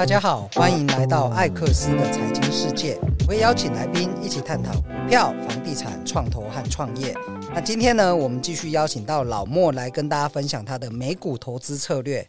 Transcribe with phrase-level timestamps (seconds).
[0.00, 2.98] 大家好，欢迎来到艾克斯的财经世界。
[3.28, 7.14] 我也邀请来宾一起探讨股票、房地产、创投和创业。
[7.54, 12.26] 那今天呢，我们继续邀请到老莫来跟大家分享他的美股投资策略。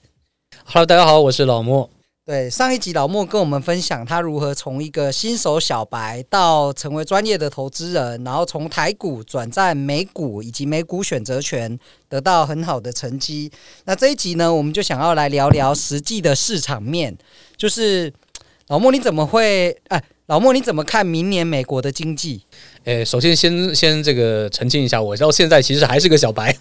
[0.65, 1.89] Hello，大家好，我是老莫。
[2.25, 11.79] 对，上一集老莫跟我们分享他如何从一个新手小白到成为专业的投资人，然后从台股转战美股以及美股选择权，
[12.09, 13.49] 得到很好的成绩。
[13.85, 17.17] 那这一集呢，我们就想要来聊聊实际的市场面，
[17.61, 18.11] 就是
[18.69, 19.77] 老莫你怎么会？
[19.89, 22.41] 哎，老莫你怎么看明年美国的经济？
[22.85, 26.57] 哎，首先先先这个澄清一下，我到现在其实还是个小白。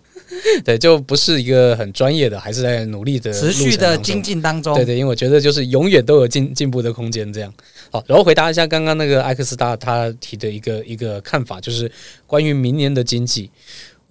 [0.62, 4.74] 对，就不是一个很专业的，还是在努力的持续的精进当中。
[4.74, 7.32] 对对，因为我觉得就是永远都有进进步的空间。
[7.32, 7.50] 这样
[7.90, 11.90] 好，然后回答一下刚刚那个艾克斯大他提的一个一个看法，就是
[12.26, 13.50] 关于明年的经济。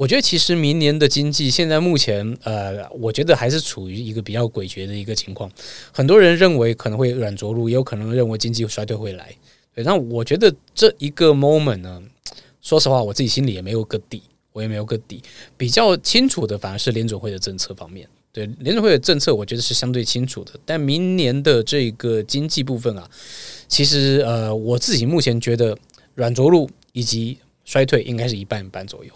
[0.02, 5.48] 我觉得其实明年的经济现在目前呃，我觉得还是处于一个比较诡谲的一个情况。
[5.92, 9.32] 很多人认为可能会软着陆，也有可能认为经济衰退会来。
[9.76, 12.02] 对，那我觉得这一个 moment 呢，
[12.64, 14.24] 说实话，我自己心里也没有个底。
[14.54, 15.22] 我也没有个底，
[15.56, 18.06] 比较清楚的反而是联准会的政策方面。
[18.34, 20.52] 对，联准会的政策，我觉得是相对清楚的。
[20.66, 23.08] 但明年的这个经济部分啊，
[23.68, 25.78] 其实呃，我自己目前觉得
[26.16, 29.12] 软着陆以及衰退应该是一半一半左右。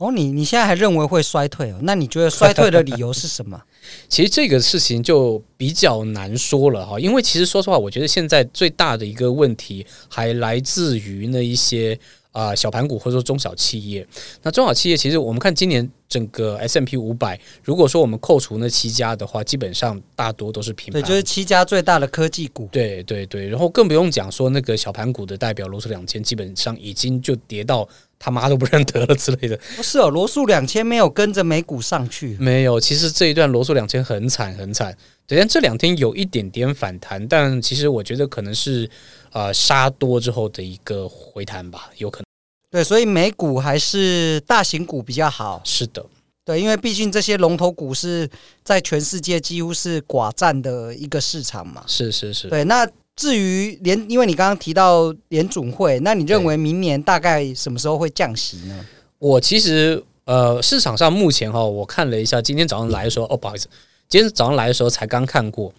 [0.00, 1.78] 哦，你你现在还认为会衰退哦？
[1.82, 3.60] 那你觉得衰退的理由是什么？
[4.08, 11.98] 其实这个事情就比较难说了哈，因为其实说实话，我觉得现在最大的一个问题还来自于那一些。
[12.32, 14.06] 啊、呃，小盘股或者说中小企业，
[14.44, 21.02] 那中小企业其实我们看今年整个 S M P 五百，如果说我们扣除那七家的话，基本上大多都是平盘。
[21.02, 22.68] 对，就是七家最大的科技股。
[22.70, 27.88] 对对对，然后更不用讲说那个小盘股的代表罗素两千，基本上已经就跌到
[28.20, 29.58] 他妈都不认得了之类的。
[29.74, 32.36] 不是哦，罗素两千没有跟着美股上去。
[32.38, 34.96] 没有，其实这一段罗素两千很惨很惨。
[35.26, 38.88] 虽然这两天有一点点反弹，但其实我觉得可能是。
[39.32, 42.24] 呃，杀多之后的一个回弹吧，有可能。
[42.68, 45.62] 对，所以美股还是大型股比较好。
[45.64, 46.04] 是的，
[46.44, 48.28] 对，因为毕竟这些龙头股是
[48.64, 51.84] 在全世界几乎是寡占的一个市场嘛。
[51.86, 52.48] 是是是。
[52.48, 52.84] 对，那
[53.20, 58.86] 至于联，因为你刚刚提到联准会，那你认为明年大概什么时候会降息呢？
[59.18, 63.68] 我其实呃，市场上目前哈，我看了一下，今天早上来的时候，哦，不好意思。
[64.08, 65.70] 今天早上来的时候才刚看过，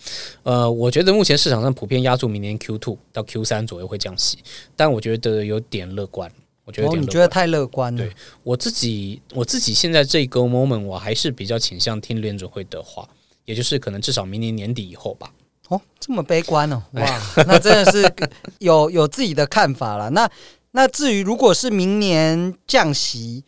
[0.44, 4.38] 呃，我觉得目前市场上普遍压住明年 Q two 到 Q 三左右会降息，
[4.76, 6.32] 但我觉得有点乐观，
[6.64, 8.04] 我觉得有点乐观，哦，你觉得太乐观了？
[8.04, 8.14] 对，
[8.44, 13.10] 我自己，我自己现在这个 moment 我还是比较倾向听联准会的话，
[13.46, 15.34] 也就是可能至少明年年底以后吧。
[15.72, 18.14] 哦，这么悲观哦， 哇，那真的是
[18.60, 20.10] 有有自己的看法了。
[20.10, 20.30] 那
[20.72, 23.44] 那至于如果是明年降息，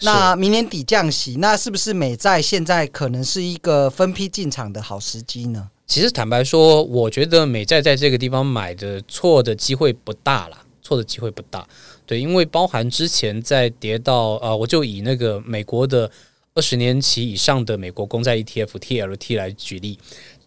[0.00, 5.68] 那明年底降息，那是不是美债现在可能是一个分批进场的好时机呢？
[5.86, 11.66] 其实坦白说，我觉得美债在这个地方买的错的机会不大了，错的机会不大。
[12.06, 16.10] 对，因为包含之前在跌到呃，我就以那个美国的
[16.54, 19.98] 二十年期以上的美国公债 ETF TLT 来举例。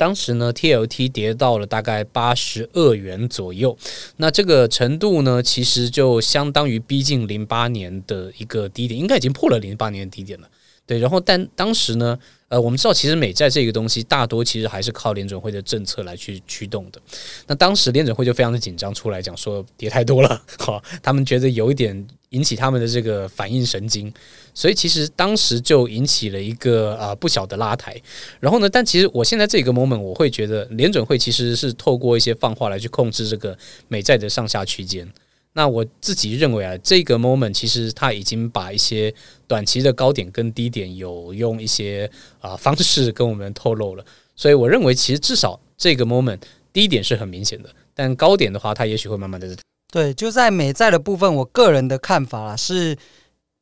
[0.04, 3.78] 当时呢，TLT 跌到了大概八十二元左右，
[4.18, 10.50] 那这个程度呢，其实就相当于逼近零八年的一个低点，应该已经破了零八年的低点了。
[10.86, 12.20] 对，然后但当时呢，
[12.54, 17.02] 呃，我们知道其实美债这个东西大多其实还是靠联准会的政策来去驱动的。
[17.48, 24.14] 那当时联准会就非常的紧张，出来讲说跌太多了，好，他们觉得有一点引起他们的这个反应神经，
[24.54, 28.00] 所以其实当时就引起了一个啊、不小的拉抬。
[28.40, 35.12] 然后呢，但其实我现在这个 moment 我会觉得联准会其实是透过一些放话来去控制这个美债的上下区间。
[35.54, 39.14] 那我自己认为啊，这个 moment 其实它已经把一些
[39.48, 42.10] 短期的高点跟低点有用一些
[42.40, 44.04] 啊方式跟我们透露了，
[44.36, 46.40] 所以我认为其实至少这个 moment
[46.72, 49.56] 低点是很明显的，但高点的话，它也许会慢慢的。
[49.92, 52.98] 对，就在美债的部分，我个人的看法啦是。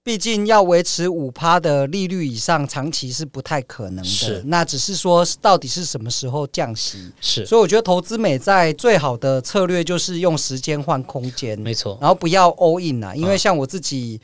[0.04, 4.04] 毕竟要维持五趴的利率以上，长期是不太可能的。
[4.04, 7.12] 是，那只是说，到底是什么时候降息？
[7.22, 12.00] 是，所以我觉得投资美债最好的策略就是用时间换空间，没错。
[12.02, 14.20] 然后不要 all in 啊，因为像我自己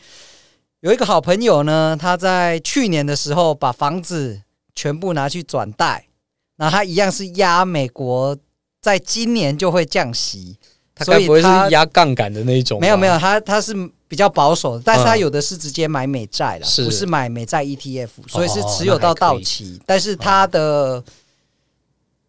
[0.79, 4.41] 有一个好朋友呢，他在去年的时候把房子
[4.73, 6.07] 全部拿去转贷，
[6.55, 8.35] 那他一样是压美国
[8.81, 10.57] 在今年就会降息，
[10.95, 12.79] 他该不会是压杠杆的那种？
[12.79, 13.75] 没有没有，他他是。
[14.07, 19.79] 比较保守的，但是他有的是直接买美债了，嗯，不是买美债 ETF，所以是持有到到期。
[19.85, 21.03] 但是他的，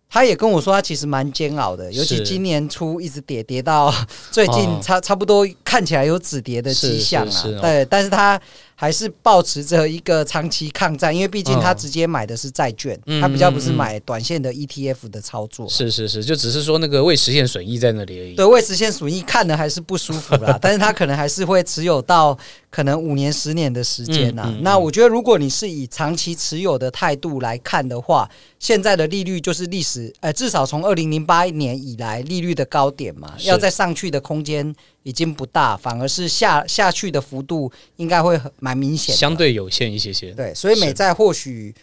[0.09, 3.95] 他也跟我说，他其实蛮煎熬的，尤其今年初一直跌跌到
[4.31, 8.41] 最近差差不多看起来有止跌的迹象啊，是是是哦、对，但是它。
[8.81, 15.69] 还是保持着一个长期抗战，因为毕竟他直接买的是债券，他、嗯、比较不是买短线的 ETF 的操作。
[15.69, 18.35] 是是是，就只是说那个未实现损益在那里而已。
[18.37, 22.39] 对，未实现损益看的还是不舒服啦， 但是他可能还是会持有到
[22.71, 24.49] 可能五年、十年的时间呐、啊。
[24.49, 34.73] 嗯嗯嗯、那我觉得，如果你是以长期持有的态度来看的话，现在的利率就是历史，呃，至少从二零零八年以来利率的高点嘛，要再上去的空间。
[35.05, 40.33] 已经不大，反而是下下去的幅度应该会很蛮明显，相对有限一些些。
[40.33, 41.75] 对，所以美债或许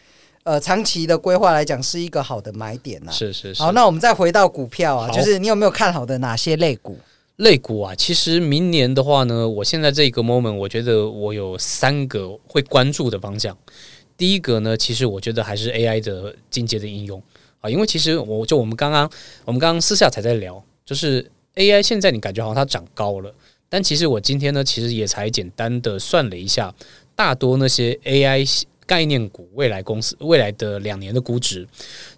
[0.43, 3.11] 呃长期的规划来讲是一个好的买点呐。
[3.11, 3.63] 是是是。
[3.63, 6.97] 好，那我们再回到股票啊，就是你有没有看好的哪些类股？
[7.37, 13.57] 类股啊，其实明年的话呢，我现在这个 moment，我觉得我有三个会关注的方向。
[14.15, 17.21] 第一个呢，其实我觉得还是 AI 的进阶的应用
[17.59, 19.09] 啊，因为其实我就我们刚刚
[19.45, 21.31] 我们刚刚私下才在聊，就是。
[21.55, 23.33] AI 现在你感觉好像它长高了，
[23.69, 26.73] 但其实我今天呢，其实也才简单的算了一下，
[27.15, 31.67] 大多那些 AI 概念股未来公司未来的两年的估值，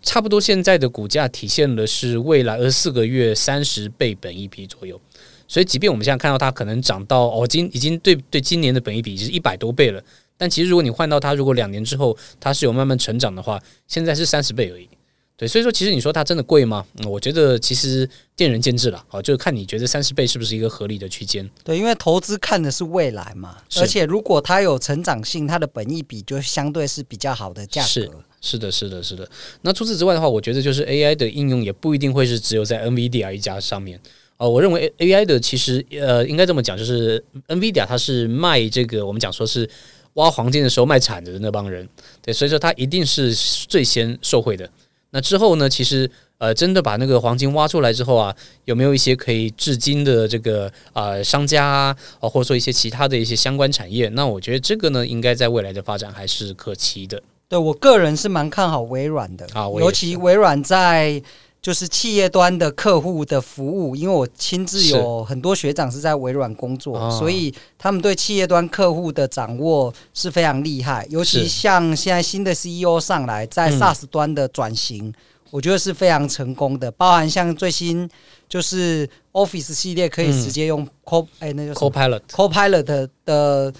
[0.01, 4.99] 差不多现在的股价体现的是未来二十四个月三十倍本一比左右。
[5.47, 10.03] 所以，即便我们现在看到它可能涨到哦，今已经对对今年的本益比是一百多倍了，
[10.37, 13.57] 但其实如果你换到它，如果两年之后它是有慢慢成长的话，
[13.87, 14.89] 现在是三十倍而已。
[15.37, 16.83] 对，所以说其实你说它真的贵吗？
[17.05, 21.47] 我觉得其实见仁见智了，好，就是看你觉得三十倍是不是一个合理的区间。
[21.63, 27.87] 对，因为投资看的是未来嘛，而且如果它有成长性，它的本益比就相对是比较好的价格。
[27.87, 28.09] 是
[28.41, 29.29] 是的，是的，是的。
[29.61, 33.99] 那除此之外的话，我觉得就是 AI 的应用也不一定会是只有在 NVIDIA 一家上面
[34.37, 34.47] 啊。
[34.47, 39.69] 我认为 AI 的其实呃应该这么讲，就是 NVIDIA 它是卖这个我们讲说是
[40.13, 41.87] 挖黄金的时候卖铲子的那帮人，
[42.23, 44.67] 对，所以说它一定是最先受惠的。
[45.11, 45.69] 那之后呢？
[45.69, 54.09] 其实，呃，真的把那个黄金挖出来之后啊，有没有一些可以至今的这个呃商家啊，或者说一些其他的一些相关产业？
[54.09, 57.21] 那我觉得这个呢，应该在未来的发展还是可期的。
[57.49, 61.21] 对，我个人是蛮看好微软的啊，尤其微软在
[61.67, 71.05] 就是企业端的客户的服务，因为我亲自有很多学长是在微软工作，所以他们对企业端客户的掌握是非常厉害。
[71.09, 75.13] 尤其像现在新的 CEO 上来，在 SaaS 端的转型，
[75.51, 76.89] 我觉得是非常成功的。
[76.91, 78.09] 包含像最新
[78.47, 83.73] 就是 Office 系列可以直接用 Co 哎，那个 Copilot Copilot 的。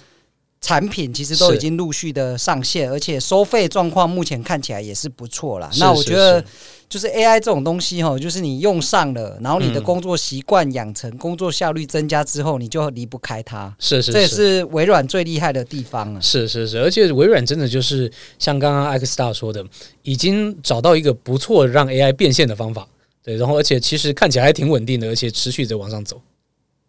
[0.60, 5.70] 产品其实都已经陆续的上线，而且收费状况目前看起来也是不错啦。
[5.78, 6.44] 那我觉得
[6.88, 13.72] 就是 AI 这种东西哈，就是你用上了，然后你的工作习惯养成，工作效率增加之后，你就离不开它。
[13.78, 16.20] 是是，这也是微软最厉害的地方啊。
[16.20, 19.64] 是是是，而且微软真的就是像刚刚艾克斯大说的，
[20.02, 22.88] 已经找到一个不错让 AI 变现的方法。
[23.22, 26.20] 对，然后而且其实看起来还挺稳定的，而且持续的往上走。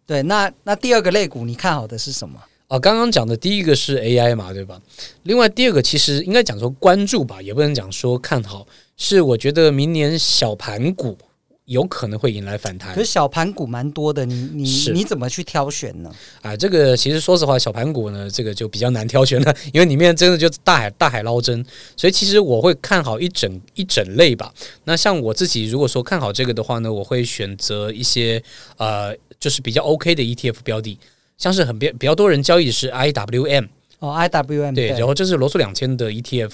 [0.06, 2.40] 对，那那第二个类股你看好的是什么？
[2.70, 4.80] 啊，刚刚讲的第一个是 AI 嘛，对吧？
[5.24, 8.64] 另外第二个其实应该讲说关注吧，也不能讲说看好，
[8.96, 11.18] 是我觉得明年小盘股
[11.64, 12.94] 有可能会迎来反弹。
[12.94, 16.12] 可是小盘股蛮多的，你你你怎么去挑选呢？
[16.42, 21.66] 啊，这个其实说实话，小盘股呢，这个就比较难挑选了， 因为里面真的就大海大海捞针，
[21.96, 24.54] 所以其实我会看好一整一整类吧。
[24.84, 28.40] 那像我自己如果说看好这个的话呢，我会选择一些
[28.76, 30.96] 呃，就是比较 OK 的 ETF 标的。
[31.40, 33.66] 像是很比比较多人交易的是 IWM
[33.98, 36.52] 哦，IWM 对，然后这是罗素两千的 ETF。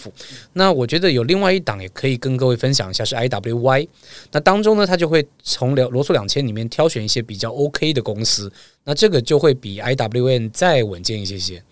[0.52, 3.88] 那我觉得有另外一档也可以跟各位分享一下，是 IWY。
[4.30, 8.50] 那当中呢，它就会从罗罗素两千里面挑选一些比较 OK 的公司，
[8.84, 11.62] 那这个就会比 IWM 再稳健一些些。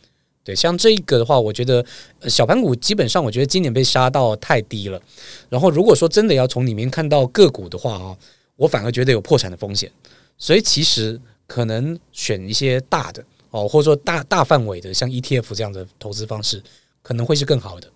[0.43, 1.85] 对，像这个的话，我觉得
[2.29, 5.01] 小盘股基本上，我觉得今年被杀到太低了。
[5.49, 8.17] 然后如果说真的要从里面看到个股的话啊，
[8.57, 9.89] 我反而觉得有破产的风险。
[10.37, 11.21] 所以其实。
[11.55, 16.61] 可能选一些大的哦，或者说大大范围的，像 ETF 这样的投资方式，
[17.01, 17.89] 可能会是更好的。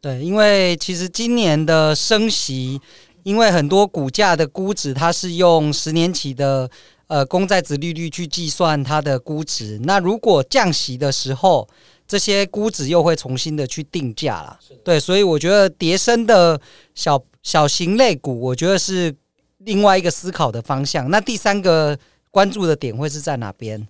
[0.00, 2.80] 对，因为其实今年的升息，
[3.22, 6.68] 因为很多股价的估值，它是用十年期的
[7.06, 9.78] 呃公债值利率去计算它的估值。
[9.84, 11.68] 那如果降息的时候，
[12.08, 14.58] 这些估值又会重新的去定价了。
[14.84, 16.60] 对，所以我觉得叠升的
[16.96, 19.14] 小小型类股，我觉得是
[19.58, 21.08] 另外一个思考的方向。
[21.08, 21.96] 那第三个。
[22.34, 23.86] 关注的点会是在哪边？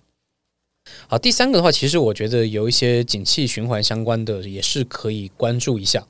[1.07, 6.05] 好，第三个的话，其实我觉得有一些景气循环相关的也是可以关注一下。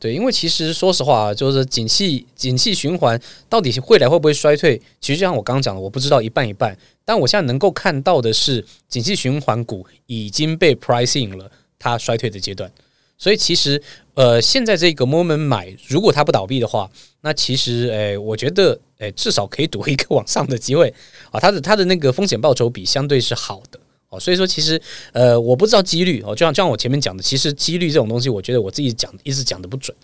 [0.00, 4.76] 对，因为其实说实话，就是景气景气循环到底未来会不会衰退？
[5.00, 6.76] 其实就像我刚刚讲的，我不知道一半一半。
[7.04, 12.68] 但我现在能够看到的是，景气循环股已经被 pricing 了它衰退的阶段。
[13.18, 13.82] 所以其实
[14.14, 16.90] 呃，现在这个 moment 买，如果它不倒闭的话，
[17.22, 20.92] 那其实诶，我觉得诶，至少可以赌一个往上的机会
[21.30, 21.40] 啊。
[21.40, 24.20] 它的它的那个风险报酬比相对是好的哦。
[24.20, 24.80] 所以说，其实
[25.12, 29.96] 呃，我不知道几率哦，就像就像我前面讲的，其实几率这种东西，我觉得我自己讲一直讲的不准。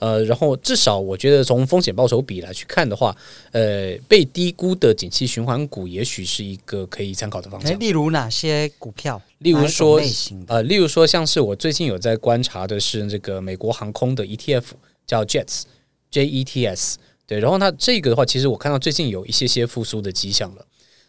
[0.00, 3.16] 呃，然后至少我觉得从风险报酬比来去看的话，
[3.52, 7.78] 呃，被低估的景气循环股也许是一个可以参考的方向。
[7.78, 9.20] 例如哪些股票？
[9.38, 10.00] 例如说，
[10.48, 14.64] 呃，例如说像是我最近有在观察的是这个美国航空的 ETF，
[15.06, 16.98] 叫 Jets，J E T S。
[17.26, 20.66] 对，然后它这个的话，其实我看到最近有一些些复苏的迹象了。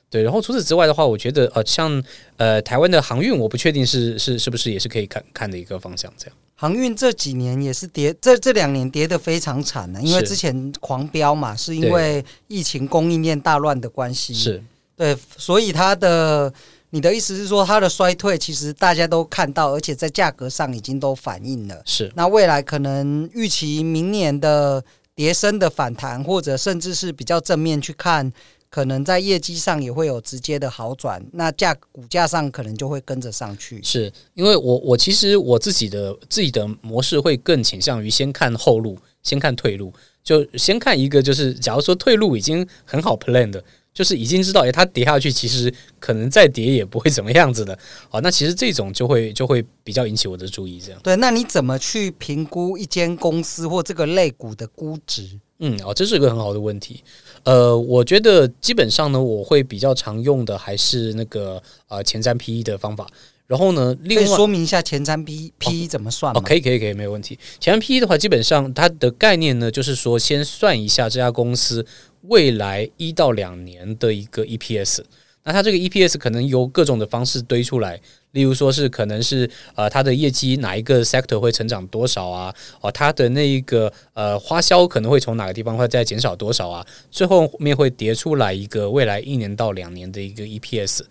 [0.09, 2.03] 对，然后除此之外的话，我觉得呃，像
[2.37, 6.35] 呃台湾的航运，我不确定是是是不是也是可以看看的一个方向，这样。
[6.61, 14.31] 航运这几年也是跌，这这两年跌得非常惨呢，因为之前狂飙嘛，是因为疫情供应链大乱的关系。
[14.31, 14.63] 是
[14.95, 16.53] 对，所以它的，
[16.91, 21.81] 你的意思是说它的衰退，其实大家都看到，而且在价格上已经都反映了。
[21.83, 24.83] 是，那未来可能预期明年的
[25.15, 28.31] 跌升的反弹，或者甚至是比较正面去看。
[28.71, 33.81] 可能在业绩上也会有直接的好转，那价股价上可能就会跟着上去。
[33.83, 43.61] 是因为我我其实我自己的自己的模式会更倾向于先看后路，先看退路，就先看一个就是，假如说退路已经很好 plan 的，
[43.93, 50.79] 就是已经知道，诶，它跌下去其实可能再跌也不会怎么样子的，好，那其实这种就会就会比较引起我的注意。
[50.79, 55.37] 这样对，那你怎么去评估一间公司或这个类股的估值？
[55.61, 57.03] 嗯，哦，这是一个很好的问题。
[57.43, 63.07] 呃，我觉得基本上呢，我会比较常用的还是那个呃前瞻 PE 的方法。
[63.47, 66.39] 然后呢，另外说明一下前瞻 P PE 怎么算吗？
[66.39, 67.37] 哦，可以，可以，可以，没有问题。
[67.59, 71.85] 前瞻 PE 的话，基本上它的概念呢，就是说先算一下这家公司
[72.23, 75.03] 未来一到两年的一个 EPS。
[75.43, 77.99] 那它这个 EPS 可能由各种的方式堆出来。
[78.31, 82.53] 例如说是可能是呃它的业绩哪一个 sector 会成长多少啊？
[82.81, 86.85] 哦，它的那一个呃花销可能会从哪个地方会再减少多少啊？
[87.09, 91.01] 最后面会叠出来一个未来一年到两年的一个 EPS。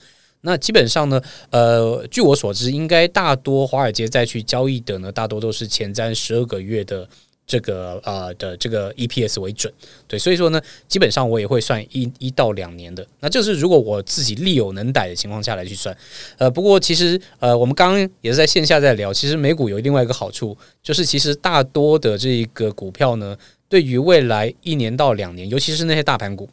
[0.43, 7.07] 那基本上呢，呃，据我所知，应该大多华尔街再去交易的呢，大多都是前瞻十二个月的。
[7.51, 9.73] 这个呃的这个 EPS 为准，
[10.07, 15.97] 对，所以说呢，基本上我也会算一一到两年的，那就是如果我自己力有能逮的情况下来去算，
[16.39, 23.37] 呃，不过其实呃，我们刚刚也是在线下在聊，其实美股有另外一个好处，就是其实大多的这个股票呢，
[23.69, 26.49] 对于未来一年到两年，尤其是那些大盘股，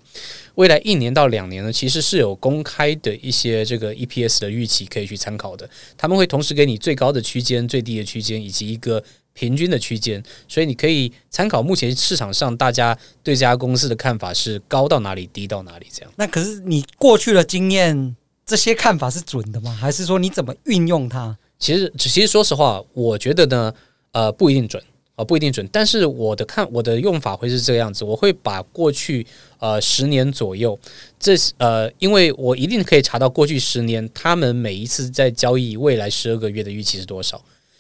[0.56, 9.04] 未来一年到两年呢，其实是有公开的一些这个 EPS 的预期可以去参考的，他们会同时给你最高的区间、最低的区间以及一个。
[9.38, 16.12] 平均的区间，所以你可以参考目前市场上大家对这家公司的看法是高到哪里，低到哪里这样。
[16.16, 18.16] 那可是你过去的经验，
[18.48, 19.78] 这些看法是准的吗？
[19.80, 21.38] 还是说你怎么运用它？
[21.60, 23.72] 其实，其实说实话，我觉得呢，
[24.12, 25.70] 呃，不一定准啊，不一定准。
[25.72, 29.24] 但是我的看，我的用法会是这个样子，我会把过去
[29.60, 30.80] 呃十年左右，
[31.20, 37.40] 这呃，因为我一定可以查到过去十年他们每一次在交易未来十二个月的预期是多少。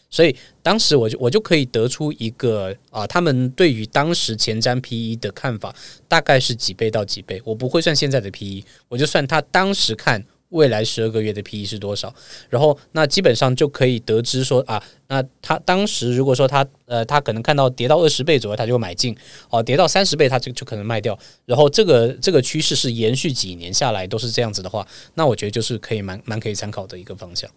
[0.09, 0.33] 所以
[0.63, 5.75] 当时我就我就可以得出一个啊，他们对于当时前瞻 PE 的看法
[6.07, 7.41] 大概是几倍到几倍。
[7.43, 12.15] 我不会算现在的 PE，我就算他当时看未来十二个月的 PE 是多少。
[12.49, 19.13] 然后那基本上就可以得知说啊，那他当时如果说他呃他可能看到跌到二十倍左右，他就买进
[19.49, 21.19] 哦；跌到三十倍，他就就可能卖掉。
[21.45, 27.49] 然后这个这个趋势是延续几年下来都是这样子的话，那我觉得就是可以蛮蛮可以参考的一个方向。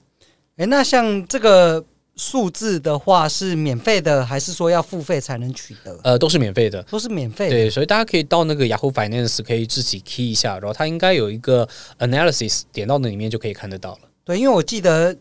[0.57, 1.85] 诶，那像这个。
[2.21, 5.99] 数字的话是免费的，还是说要付费才能取得？
[6.03, 7.53] 呃，都是免费的，都是免费的。
[7.53, 11.67] 对，所以大家可以到那个 Yahoo Finance 可以自己 key 一下，然后它应该有一个
[11.99, 14.01] analysis，点到那里面就可以看得到了。
[14.23, 15.17] 对，因为我记得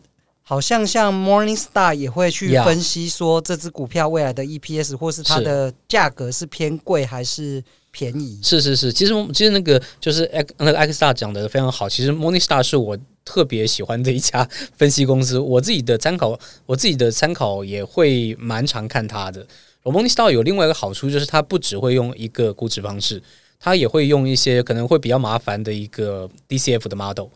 [0.50, 8.40] 好像像 Morningstar 也会去分析说这只股票未来的 EPS 或是它的价格是偏贵还是便宜。
[8.42, 10.28] 是是是，其实其实那个就是
[10.58, 11.88] 那个 Xstar 讲的非常好。
[11.88, 12.98] 其实 Morningstar 是我。
[13.22, 19.46] 特别喜欢的一家分析公司，我自己的参考，我自己的参考也会蛮常看它的。
[19.84, 23.22] Morningstar 有另外一个好处，就是它不只会用一个估值方式，
[23.60, 27.28] 它也会用一些可能会比较麻烦的一个 DCF 的 model。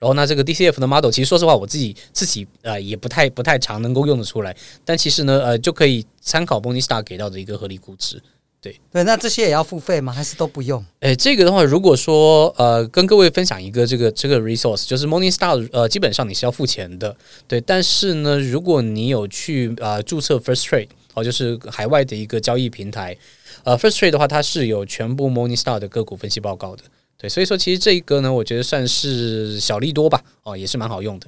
[0.00, 8.20] 然后呢，这个 DCF 的 model，其实说实话，我自己自己呃也不太不太常能够用得出来，但其实呢，呃就可以参考 Morningstar 给到的一个合理估值。
[8.62, 10.12] 对对，那这些也要付费吗？
[10.12, 10.84] 还是都不用？
[11.00, 17.14] 诶，这个的话，如果说呃，跟各位分享一个这个这个 resource，就是 Morningstar，呃，基本上你是要付钱的。
[17.46, 23.16] 对，但是呢，如果你有去呃注册 First Trade，哦，就是海外的一个交易平台，
[23.64, 26.84] 呃，First Trade 的话，它是有全部 Morningstar 的个股分析报告的。
[27.20, 31.26] 对，所以说其实这一个呢，我觉得算是小利多吧，哦，也是蛮好用的。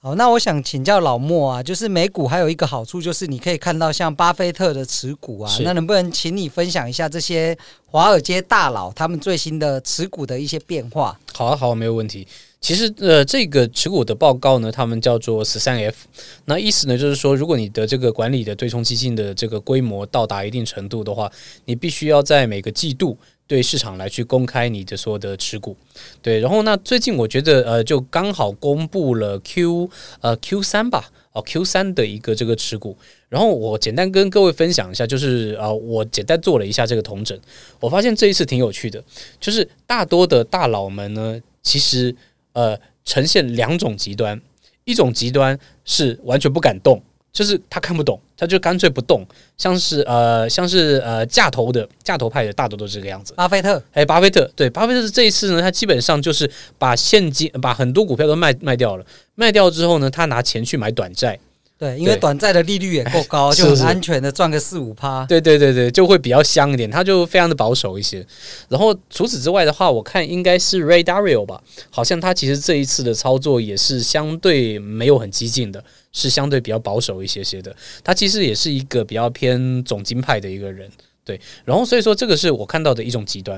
[0.00, 7.54] 好，那我想请教老莫啊，就是美股还有一个好处，就是你可以看到像巴菲特的持股啊，那能不能请你分享一下这些
[7.84, 11.18] 华尔街大佬他们最新的持股的一些变化？
[11.34, 12.26] 好啊，好啊，没有问题。
[12.60, 16.06] 其实呃，这个持股的报告呢，他们叫做十三 F，
[16.44, 21.30] 那意思呢就是说，如果你的这个管理的对冲基金的这个规模到达一定程度的话，
[21.66, 23.18] 你必须要在每个季度。
[23.48, 25.74] 对市场来去公开你的所有的持股，
[26.20, 29.90] 对，然后那最近我觉得呃，就刚好公布了 Q
[30.20, 32.94] 呃 Q 三吧，哦 Q 三的一个这个持股，
[33.30, 37.36] 然后我简单跟各位分享一下，就是呃，我简单做了一下这个统整，
[37.80, 39.02] 我发现这一次挺有趣的，
[39.40, 42.14] 就是大多的大佬们呢，其实
[42.52, 44.38] 呃呈现两种极端，
[44.84, 47.02] 一种极端是完全不敢动。
[47.38, 49.24] 就是他看不懂，他就干脆不动，
[49.56, 53.32] 像是呃，像是呃，价投的价投派的，大多都是这个样子。
[53.34, 61.38] 巴菲特，哎，巴菲特，对，巴菲特这一次呢，他基本上就是把现金，把很多股票都卖卖掉了，卖掉之后呢，他拿钱去买短债。
[61.78, 65.24] 对，因为短债的利率也够高， 就很安全的赚个四五趴。
[65.26, 68.26] 对对对对，就会比较香一点，它就非常的保守一些。
[68.68, 77.72] 然后除此之外的话，我看应该是 Ray Dalio 吧，好像他其实这一次的操作也是相对没有很激进的，是相对比较保守一些些的。
[78.02, 80.90] 他其实也是一个比较偏总金派的一个人，
[81.24, 81.40] 对。
[81.64, 83.56] 然后所以说这个是我看到的一种极端。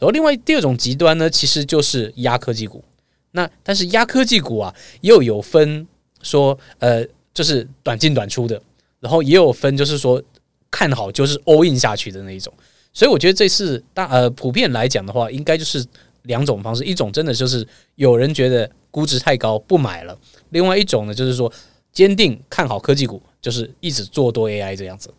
[0.00, 2.82] 后另外第二种极端呢，其实就是压科技股。
[3.30, 5.86] 那但是压科技股啊，又有分
[6.20, 7.06] 说呃。
[7.40, 8.60] 就是短进短出的，
[9.00, 10.22] 然后也有分，就是说
[10.70, 12.52] 看好就是 all in 下去的那一种。
[12.92, 15.82] 所以我觉得这次大呃普遍来讲的话，应该就是
[16.24, 20.14] 两种方式：一种真的就是有人觉得估值太高不买了；
[20.50, 21.50] 另外一种呢，就是说
[21.90, 25.10] 坚定看好科技股，就是一直做多 AI 这样子。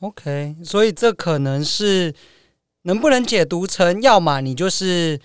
[0.00, 2.14] OK，所以这可能是
[2.84, 5.20] 能不能解读成，要么你就是。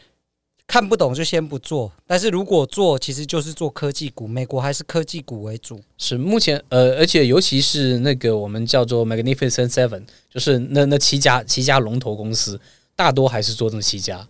[0.67, 4.27] 看不懂就先不做，但是如果做，其实就是做科技股。
[4.27, 5.79] 美国还是科技股为主。
[5.97, 12.59] 是目前呃，而且尤其是那个我们叫做 Magnificent Seven，就是那那七家七家龙头公司，
[12.97, 14.27] 大多还是做这七家。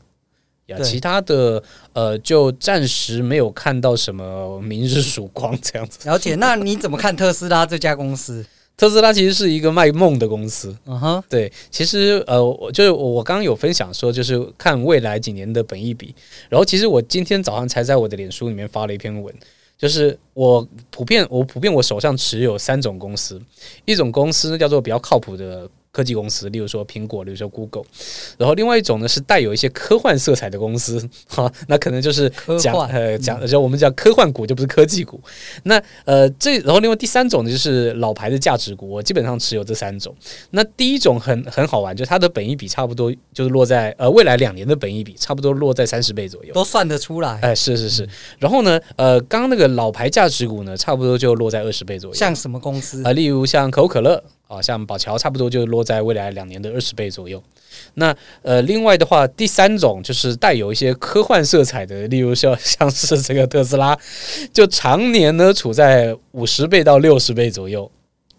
[0.67, 1.63] 呀，其他的
[1.93, 6.07] 呃，就暂时没有看到什么明日曙光这样子。
[6.07, 8.45] 了解，那你怎么看特斯拉这家公司？
[8.77, 16.13] 特斯拉其实是一个卖梦的公司，嗯哼，对，其实呃，我就是我刚刚有分享说，就是看未来几年的本益比，
[16.47, 19.33] 然后其实我今天早上才在我的脸书里面发了一篇文，
[19.79, 23.41] 就是我普遍我普遍我手上持有三种公司，
[23.85, 25.67] 一种公司叫做比较靠谱的。
[25.97, 27.83] 科技公司，例如说苹果，例如说 Google，
[28.37, 35.19] 然后另外一种呢是带有一些科幻色彩的公司， 哈，那可能就是讲呃讲，就我们讲科幻股，就不是科技股。
[35.63, 40.15] 那呃这，然后另外第三种呢就是老牌的价值股，我基本上持有这三种。
[40.51, 47.39] 那第一种很很好玩，就它的本益比差不多就是落在呃未来两年的本益比差不多落在三十倍左右，都算得出来。
[47.41, 48.07] 哎，是是是。
[48.37, 52.13] 然后呢，呃，刚刚那个老牌价值股呢，差不多就落在二十倍左右。
[52.13, 53.11] 像什么公司啊？
[53.13, 54.23] 例如像可口可乐。
[54.47, 57.41] 啊，像宝桥差不多就落在未来两年的二十倍左右。
[57.95, 63.97] 那呃，另外的话，第三种就是带有一些科幻色彩的，例如像像是这个特斯拉，
[64.53, 67.91] 就常年呢处在五十倍到六十倍左右。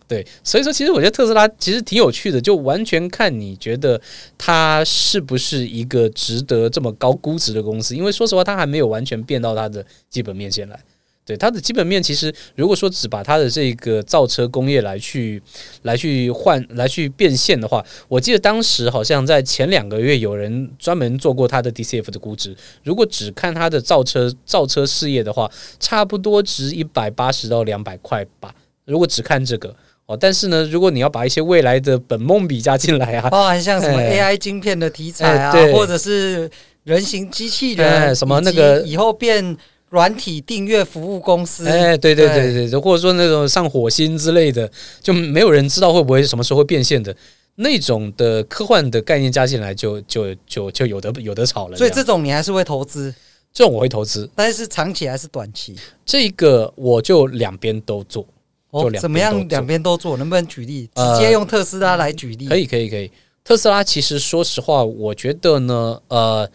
[0.09, 4.01] 对，所以说其实我觉得特斯拉其实挺有趣的，就完全看你觉得
[4.39, 7.95] 它是不是一个值得这么高估值的公司。
[7.95, 10.81] 因为说实话，它还没有完全变到它的基本面线来。
[11.29, 15.43] 对它的基本面，其实如果说只把它的这个造车工业来去
[15.83, 22.57] 来去换来去变现的话，我记得当时好像在前两个月有人专门做过它的 DCF 的估值。
[22.83, 28.55] 如果只看它的造车造车事业的话，差不多值一百八十到两百块吧。
[28.87, 36.51] 如果只看这个哦，但是呢，如果你要把一些未来的本梦比加进来啊，包含像什么 AI 晶片的题材啊，或者是
[36.85, 39.55] 人形机器人什么那个以后变。
[39.91, 44.71] 软体订阅服务公司，哎，对对对对，对或者说那种上火星之类的，
[45.03, 47.17] 就没有人知道会不会什么时候会变现的
[47.55, 51.77] 那种的科幻的概念加进来就，就就就就有的有的炒了。
[51.77, 53.15] 所以这种你还是会投资？
[53.51, 55.75] 这种我会投资，但是长期还是短期？
[56.05, 58.27] 这个我就两边都做。
[58.71, 60.19] 哦，怎么样两边都做？
[60.19, 60.89] 能不能举例？
[60.95, 62.47] 直接用特斯拉来举例？
[62.47, 63.11] 可以可以可以。
[63.43, 66.51] 特斯拉其实说实话，我觉得呢，呃。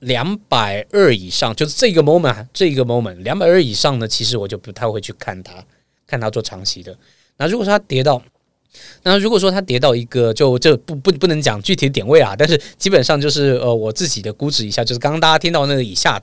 [0.00, 5.64] 两百二以上，就是这个 moment，这个 moment，两百二以上呢，其实我就不太会去看它，
[6.06, 6.96] 看它做长期的。
[7.36, 8.22] 那如果说它跌到，
[9.02, 16.22] 那如果说它跌到一个，就这不不不能讲具体的点位啊，但是基本上就是呃我自己的估值一下，就是刚刚大家听到那个以下，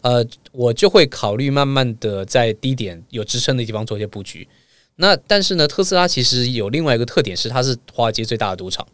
[0.00, 4.48] 呃，我就会考虑慢慢的在低点有支撑的地方做一些布局。
[4.96, 8.86] 那但是呢，特斯拉其实有另外一个特点是，它是华尔街最大的赌场，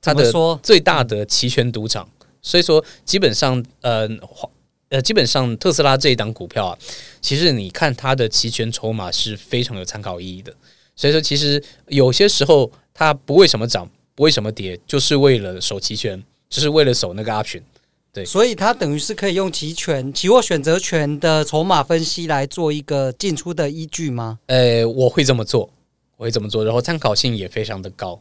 [0.00, 0.32] 它的
[0.62, 2.08] 最大的期权赌场。
[2.44, 4.06] 所以说，基本上，呃，
[4.90, 6.78] 呃，基本上特斯拉这一档股票啊，
[7.22, 10.54] 其实你看它的期权筹码是非常有参考意义的。
[10.94, 17.62] 所以说，其实有些时候它不为什么涨，不为什么跌，就是为了守期权，就是为了守那个 option。
[18.12, 24.38] 对，所以它等于是可以用期权、期货选择权的筹码分析来做一个进出的依据吗？
[24.46, 25.68] 呃，我会这么做，
[26.18, 28.20] 我会这么做，然后参考性也非常的高。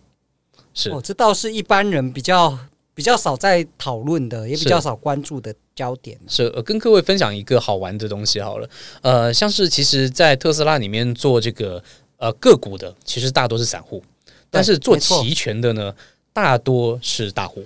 [0.74, 2.58] 是哦，这倒是一般人比较
[2.94, 6.20] 比较少在讨论的，也比较少关注的焦点。
[6.28, 8.70] 是，呃，跟各位分享一个好玩的东西好了。
[9.02, 11.84] 呃，像是其实，在特斯拉里面做这个
[12.18, 14.04] 呃个股的，其实大多是散户，
[14.50, 15.94] 但是做期权的呢，
[16.32, 17.66] 大多是大户。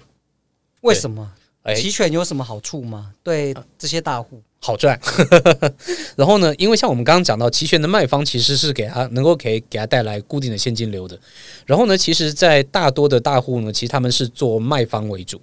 [0.81, 1.33] 为什么？
[1.75, 3.11] 期权有什么好处吗？
[3.23, 4.99] 对这些大户好赚。
[6.15, 11.19] 然后呢，因为像我们刚刚讲到，期权的卖方其实是给他能够给给他带来固定的现金流的。
[11.65, 15.41] 然后呢，其实，在大多的大户呢，其实他们是做卖方为主。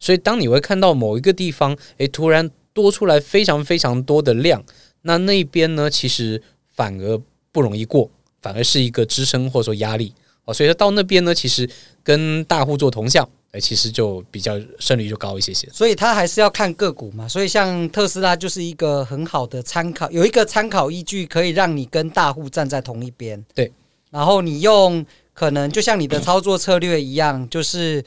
[0.00, 4.62] 所以，当你会看到某一个地方，诶，突然多出来非常非常多的量，
[5.02, 6.42] 那那边呢，其实
[6.74, 7.20] 反而
[7.52, 8.10] 不容易过，
[8.42, 10.12] 反而是一个支撑或者说压力。
[10.44, 11.68] 哦，所以说到那边呢，其实
[12.02, 13.28] 跟大户做同向。
[13.60, 17.26] 其实就比较胜率就高一些些，所以它还是要看个股嘛。
[17.28, 23.44] 所以像特斯拉就是一个很好的参考，有一个参考依据，可以让你跟大户站在同一边。
[23.54, 23.72] 对，
[24.10, 28.04] 然后你用可能就像你的操作策略一样，就是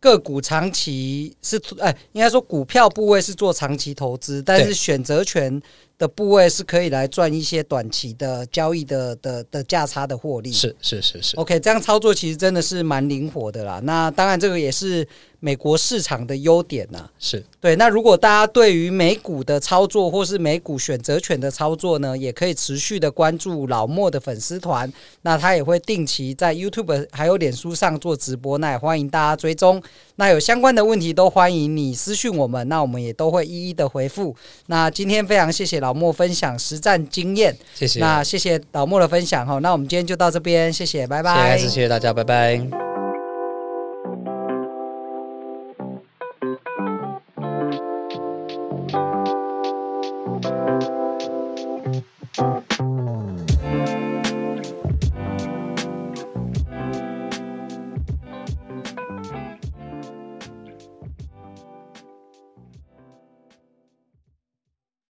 [0.00, 5.60] 个股长期是哎，应该说股票部位是做长期投资，但是选择权
[5.98, 11.36] 的部位是可以来赚一些短期的交易的的的价差的获利，是是是是。
[11.36, 13.80] OK，这样操作其实真的是蛮灵活的啦。
[13.84, 15.06] 那当然，这个也是。
[15.44, 17.10] 美国市场的优点呐、啊？
[17.18, 17.74] 是对。
[17.74, 24.88] 那如果大家对于美股的操作或是美股选择权的操作呢，也可以持续的关注老莫的粉丝团。
[25.22, 29.82] 那他也会定期在 YouTube 还有脸书上做直播，那也欢迎大家追踪。
[30.14, 34.36] 那有相关的问题都欢迎你私讯我们，那我们也都会一一的回复。
[34.66, 37.98] 那今天非常谢谢老莫分享实战经验，谢谢。
[37.98, 39.58] 那谢谢老莫的分享哈。
[39.58, 41.58] 那我们今天就到这边，谢谢，拜拜。
[41.58, 42.91] 谢谢，谢谢大家，拜拜。